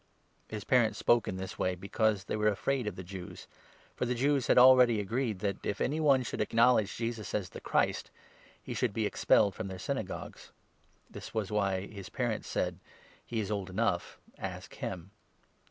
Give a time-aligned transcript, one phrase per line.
[0.47, 3.47] His parents spoke in this way because they were afraid of the 22 Jews;
[3.95, 7.61] for the Jews had already agreed that, if any one should acknowledge Jesus as the
[7.61, 8.05] Chnst,
[8.63, 10.51] he should be expelled from their synagogues.
[11.07, 12.79] This was why his parents said'
[13.27, 15.11] He is old 23 enough; ask him.'